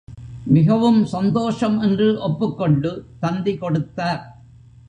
மிகவும் 0.47 1.05
சந்தோஷம் 1.05 1.81
என்று 1.81 2.07
ஒப்புக்கொண்டு 2.19 2.91
தந்தி 3.19 3.57
கொடுத்தார். 3.57 4.23